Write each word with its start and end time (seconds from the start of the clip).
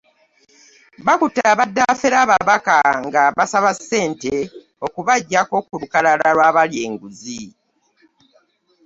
Bakutte 1.05 1.41
abadde 1.51 1.81
afera 1.91 2.17
ababaka 2.25 2.77
ng'abasaba 3.05 3.71
ssente 3.77 4.33
okubaggya 4.85 5.41
ku 5.49 5.57
lukalala 5.81 6.27
lw'abalya 6.35 6.79
enguzi. 6.87 7.41